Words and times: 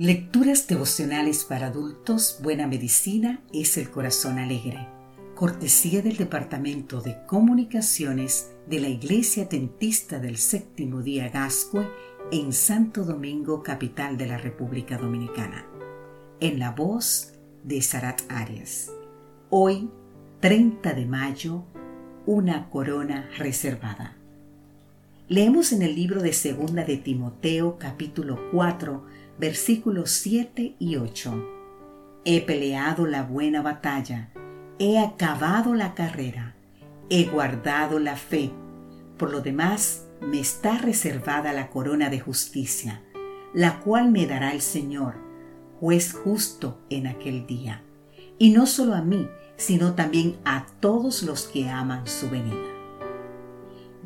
Lecturas 0.00 0.66
devocionales 0.66 1.44
para 1.44 1.66
adultos, 1.66 2.38
Buena 2.42 2.66
Medicina 2.66 3.42
es 3.52 3.76
el 3.76 3.90
Corazón 3.90 4.38
Alegre. 4.38 4.88
Cortesía 5.34 6.00
del 6.00 6.16
Departamento 6.16 7.02
de 7.02 7.18
Comunicaciones 7.26 8.50
de 8.66 8.80
la 8.80 8.88
Iglesia 8.88 9.46
Tentista 9.46 10.18
del 10.18 10.38
Séptimo 10.38 11.02
Día 11.02 11.28
Gascue 11.28 11.86
en 12.32 12.54
Santo 12.54 13.04
Domingo, 13.04 13.62
capital 13.62 14.16
de 14.16 14.24
la 14.24 14.38
República 14.38 14.96
Dominicana. 14.96 15.66
En 16.40 16.58
la 16.58 16.70
voz 16.70 17.34
de 17.62 17.82
Sarat 17.82 18.22
Arias. 18.30 18.90
Hoy, 19.50 19.90
30 20.40 20.94
de 20.94 21.04
mayo, 21.04 21.64
una 22.24 22.70
corona 22.70 23.28
reservada. 23.36 24.16
Leemos 25.28 25.72
en 25.72 25.82
el 25.82 25.94
libro 25.94 26.22
de 26.22 26.32
Segunda 26.32 26.84
de 26.84 26.96
Timoteo, 26.96 27.76
capítulo 27.78 28.50
4, 28.50 29.19
versículos 29.40 30.10
7 30.10 30.76
y 30.78 30.96
8. 30.96 31.48
He 32.26 32.42
peleado 32.42 33.06
la 33.06 33.22
buena 33.22 33.62
batalla, 33.62 34.28
he 34.78 34.98
acabado 34.98 35.74
la 35.74 35.94
carrera, 35.94 36.54
he 37.08 37.24
guardado 37.24 37.98
la 37.98 38.16
fe. 38.16 38.50
Por 39.16 39.30
lo 39.32 39.40
demás, 39.40 40.04
me 40.20 40.38
está 40.38 40.76
reservada 40.76 41.54
la 41.54 41.70
corona 41.70 42.10
de 42.10 42.20
justicia, 42.20 43.02
la 43.54 43.80
cual 43.80 44.10
me 44.10 44.26
dará 44.26 44.52
el 44.52 44.60
Señor, 44.60 45.14
juez 45.80 46.12
justo 46.12 46.78
en 46.90 47.06
aquel 47.06 47.46
día. 47.46 47.82
Y 48.38 48.50
no 48.50 48.66
solo 48.66 48.94
a 48.94 49.00
mí, 49.00 49.26
sino 49.56 49.94
también 49.94 50.36
a 50.44 50.66
todos 50.80 51.22
los 51.22 51.44
que 51.44 51.70
aman 51.70 52.06
su 52.06 52.28
venida. 52.28 52.68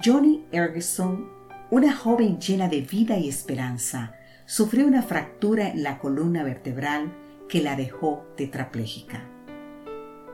Johnny 0.03 0.45
Ergeson, 0.53 1.29
una 1.73 1.93
joven 1.97 2.39
llena 2.39 2.69
de 2.69 2.83
vida 2.83 3.19
y 3.19 3.29
esperanza, 3.29 4.15
sufrió 4.47 4.87
una 4.87 5.03
fractura 5.03 5.69
en 5.69 5.83
la 5.83 5.99
columna 5.99 6.43
vertebral 6.43 7.13
que 7.49 7.63
la 7.63 7.77
dejó 7.77 8.27
tetrapléjica. 8.37 9.25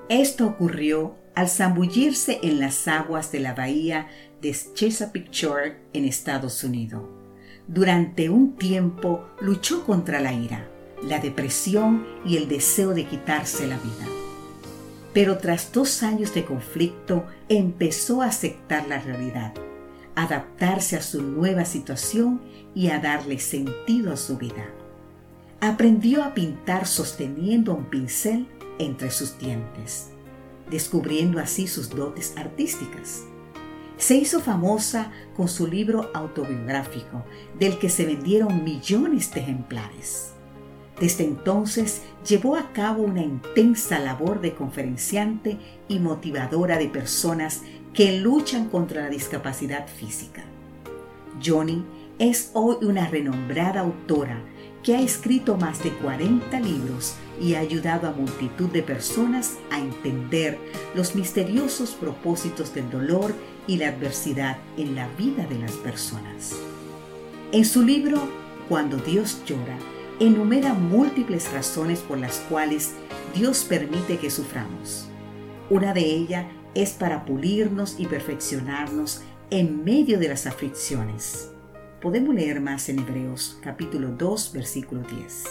Esto 0.09 0.47
ocurrió 0.47 1.15
al 1.35 1.49
zambullirse 1.49 2.41
en 2.43 2.59
las 2.59 2.89
aguas 2.89 3.31
de 3.31 3.41
la 3.41 3.55
bahía 3.55 4.09
de 4.41 4.57
Chesapeake 4.75 5.31
Shore 5.31 5.77
en 5.93 6.05
Estados 6.05 6.65
Unidos. 6.65 7.03
Durante 7.69 8.31
un 8.31 8.57
tiempo 8.57 9.29
luchó 9.41 9.85
contra 9.85 10.21
la 10.21 10.33
ira, 10.33 10.69
la 11.05 11.21
depresión 11.21 12.05
y 12.25 12.37
el 12.37 12.49
deseo 12.49 12.95
de 12.95 13.05
quitarse 13.05 13.67
la 13.69 13.77
vida. 13.79 14.07
Pero 15.15 15.39
tras 15.39 15.73
dos 15.73 16.03
años 16.03 16.35
de 16.35 16.45
conflicto 16.45 17.27
empezó 17.49 18.23
a 18.23 18.27
aceptar 18.27 18.89
la 18.89 18.99
realidad 18.99 19.53
adaptarse 20.15 20.97
a 20.97 21.03
su 21.03 21.23
nueva 21.23 21.65
situación 21.65 22.41
y 22.75 22.89
a 22.89 22.99
darle 22.99 23.39
sentido 23.39 24.13
a 24.13 24.17
su 24.17 24.37
vida. 24.37 24.67
Aprendió 25.61 26.25
a 26.25 26.35
pintar 26.35 26.87
sosteniendo 26.87 27.75
un 27.75 27.85
pincel 27.85 28.47
entre 28.79 29.11
sus 29.11 29.39
dientes, 29.39 30.11
descubriendo 30.71 31.39
así 31.39 31.67
sus 31.67 31.91
dotes 31.91 32.35
artísticas. 32.37 33.25
Se 33.99 34.15
hizo 34.17 34.41
famosa 34.41 35.13
con 35.37 35.49
su 35.49 35.67
libro 35.67 36.11
autobiográfico, 36.15 37.25
del 37.59 37.79
que 37.79 37.91
se 37.91 38.07
vendieron 38.07 38.65
millones 38.65 39.31
de 39.33 39.41
ejemplares. 39.41 40.33
Desde 40.99 41.25
entonces 41.25 42.03
llevó 42.27 42.57
a 42.57 42.73
cabo 42.73 43.03
una 43.03 43.23
intensa 43.23 43.99
labor 43.99 44.41
de 44.41 44.55
conferenciante 44.55 45.59
y 45.89 45.99
motivadora 45.99 46.79
de 46.79 46.89
personas 46.89 47.63
que 47.95 48.19
luchan 48.19 48.69
contra 48.69 49.03
la 49.03 49.11
discapacidad 49.11 49.87
física. 49.89 50.45
Johnny 51.45 51.85
es 52.19 52.51
hoy 52.55 52.77
una 52.83 53.09
renombrada 53.09 53.81
autora 53.81 54.41
que 54.83 54.97
ha 54.97 55.01
escrito 55.01 55.57
más 55.57 55.83
de 55.83 55.91
40 55.91 56.59
libros 56.61 57.15
y 57.41 57.55
ha 57.55 57.61
ayudado 57.61 58.09
a 58.09 58.13
multitud 58.13 58.69
de 58.71 58.83
personas 58.83 59.59
a 59.71 59.79
entender 59.79 60.59
los 60.95 61.15
misteriosos 61.15 61.91
propósitos 61.91 62.75
del 62.75 62.91
dolor 62.91 63.35
y 63.67 63.77
la 63.77 63.89
adversidad 63.89 64.59
en 64.77 64.95
la 64.95 65.09
vida 65.19 65.47
de 65.47 65.59
las 65.59 65.73
personas. 65.73 66.57
En 67.53 67.65
su 67.65 67.83
libro 67.83 68.21
Cuando 68.69 68.97
Dios 68.97 69.43
llora, 69.45 69.77
enumera 70.21 70.75
múltiples 70.75 71.51
razones 71.53 72.01
por 72.01 72.19
las 72.19 72.39
cuales 72.49 72.93
Dios 73.35 73.65
permite 73.65 74.19
que 74.19 74.31
suframos. 74.31 75.09
Una 75.69 75.93
de 75.93 76.03
ellas 76.03 76.47
es 76.75 76.93
para 76.93 77.25
pulirnos 77.25 77.97
y 77.99 78.07
perfeccionarnos 78.07 79.23
en 79.51 79.85
medio 79.85 80.19
de 80.19 80.29
las 80.29 80.47
aflicciones. 80.47 81.51
Podemos 82.01 82.35
leer 82.35 82.61
más 82.61 82.89
en 82.89 83.01
Hebreos 83.01 83.59
capítulo 83.63 84.11
2 84.11 84.53
versículo 84.55 85.03
10. 85.03 85.45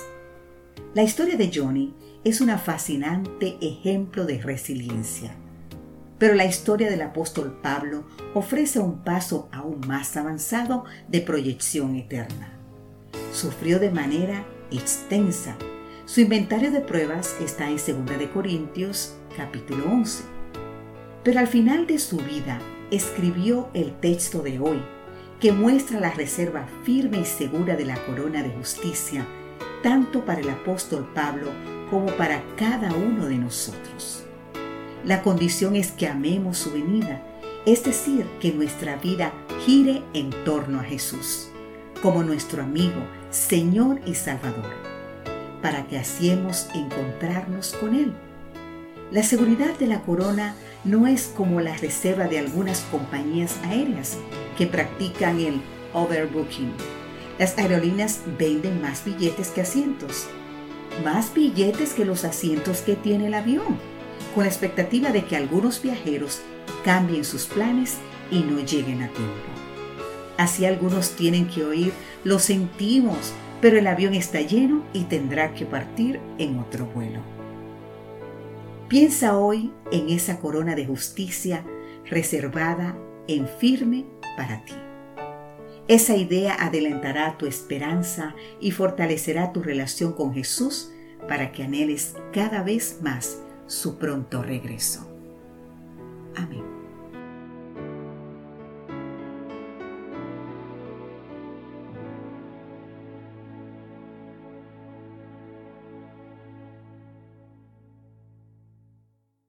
La 0.94 1.04
historia 1.04 1.36
de 1.36 1.52
Johnny 1.54 1.94
es 2.24 2.42
un 2.42 2.50
fascinante 2.58 3.58
ejemplo 3.62 4.26
de 4.26 4.40
resiliencia. 4.42 5.36
Pero 6.18 6.34
la 6.34 6.46
historia 6.46 6.90
del 6.90 7.02
apóstol 7.02 7.60
Pablo 7.62 8.06
ofrece 8.34 8.80
un 8.80 9.04
paso 9.04 9.48
aún 9.52 9.82
más 9.88 10.18
avanzado 10.18 10.84
de 11.08 11.22
proyección 11.22 11.96
eterna. 11.96 12.54
Sufrió 13.32 13.80
de 13.80 13.92
manera 13.92 14.46
extensa. 14.72 15.56
Su 16.06 16.22
inventario 16.22 16.72
de 16.72 16.82
pruebas 16.82 17.36
está 17.40 17.70
en 17.70 17.78
2 17.78 18.18
de 18.18 18.30
Corintios 18.32 19.16
capítulo 19.38 19.86
11 19.92 20.39
pero 21.24 21.40
al 21.40 21.48
final 21.48 21.88
de 21.88 22.00
su 22.00 22.18
vida 22.18 22.60
escribió 22.92 23.70
el 23.74 23.94
texto 24.00 24.42
de 24.42 24.60
hoy, 24.60 24.82
que 25.40 25.52
muestra 25.52 26.00
la 26.00 26.12
reserva 26.12 26.68
firme 26.84 27.20
y 27.20 27.26
segura 27.26 27.76
de 27.76 27.86
la 27.86 27.96
corona 28.06 28.44
de 28.44 28.50
justicia, 28.50 29.26
tanto 29.84 30.26
para 30.26 30.42
el 30.42 30.50
apóstol 30.50 31.10
Pablo 31.14 31.52
como 31.90 32.08
para 32.18 32.44
cada 32.56 32.94
uno 32.94 33.26
de 33.26 33.38
nosotros. 33.38 34.26
La 35.06 35.22
condición 35.22 35.76
es 35.76 35.92
que 35.92 36.08
amemos 36.08 36.58
su 36.58 36.72
venida, 36.72 37.22
es 37.66 37.84
decir, 37.84 38.26
que 38.42 38.52
nuestra 38.52 38.98
vida 38.98 39.32
gire 39.66 40.04
en 40.14 40.30
torno 40.44 40.80
a 40.80 40.84
Jesús, 40.84 41.50
como 42.02 42.24
nuestro 42.24 42.64
amigo, 42.64 43.02
Señor 43.30 44.02
y 44.06 44.16
Salvador, 44.16 44.74
para 45.62 45.88
que 45.88 45.98
hacemos 45.98 46.68
encontrarnos 46.74 47.74
con 47.74 47.96
Él. 47.96 48.14
La 49.12 49.24
seguridad 49.24 49.78
de 49.78 49.88
la 49.88 50.02
corona 50.02 50.56
no 50.84 51.08
es 51.08 51.34
como 51.36 51.62
la 51.62 51.76
reserva 51.78 52.28
de 52.28 52.40
algunas 52.40 52.82
compañías 52.92 53.58
aéreas 53.64 54.18
que 54.58 54.68
practican 54.68 55.40
el 55.40 55.62
overbooking. 55.94 56.72
Las 57.38 57.58
aerolíneas 57.58 58.22
venden 58.38 58.82
más 58.82 59.04
billetes 59.04 59.50
que 59.50 59.62
asientos, 59.62 60.28
más 61.04 61.34
billetes 61.34 61.94
que 61.94 62.06
los 62.06 62.24
asientos 62.26 62.80
que 62.82 62.96
tiene 62.96 63.28
el 63.28 63.34
avión, 63.34 63.78
con 64.36 64.44
la 64.44 64.50
expectativa 64.50 65.12
de 65.12 65.26
que 65.26 65.36
algunos 65.36 65.82
viajeros 65.82 66.42
cambien 66.84 67.24
sus 67.26 67.46
planes 67.46 67.98
y 68.32 68.40
no 68.40 68.60
lleguen 68.60 69.02
a 69.02 69.08
tiempo. 69.10 69.34
Así 70.38 70.66
algunos 70.66 71.12
tienen 71.12 71.48
que 71.48 71.66
oír, 71.66 71.92
lo 72.24 72.40
sentimos, 72.40 73.34
pero 73.62 73.78
el 73.78 73.88
avión 73.88 74.14
está 74.14 74.40
lleno 74.42 74.84
y 74.94 75.04
tendrá 75.04 75.54
que 75.54 75.66
partir 75.66 76.20
en 76.38 76.60
otro 76.60 76.86
vuelo. 76.86 77.39
Piensa 78.90 79.38
hoy 79.38 79.72
en 79.92 80.10
esa 80.10 80.40
corona 80.40 80.74
de 80.74 80.84
justicia 80.84 81.64
reservada 82.06 82.98
en 83.28 83.48
firme 83.48 84.08
para 84.36 84.66
ti. 84.66 84.74
Esa 85.88 86.16
idea 86.16 86.56
adelantará 86.56 87.38
tu 87.38 87.46
esperanza 87.46 88.34
y 88.60 88.72
fortalecerá 88.72 89.54
tu 89.54 89.62
relación 89.62 90.14
con 90.14 90.34
Jesús 90.34 90.92
para 91.28 91.52
que 91.52 91.64
anheles 91.64 92.16
cada 92.34 92.64
vez 92.64 92.98
más 93.04 93.40
su 93.68 94.00
pronto 94.00 94.42
regreso. 94.42 95.08
Amén. 96.36 96.79